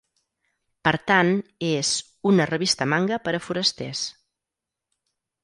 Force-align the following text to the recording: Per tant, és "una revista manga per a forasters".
Per 0.87 0.93
tant, 1.11 1.29
és 1.67 1.91
"una 2.31 2.47
revista 2.53 2.89
manga 2.95 3.21
per 3.29 3.35
a 3.41 3.43
forasters". 3.51 4.03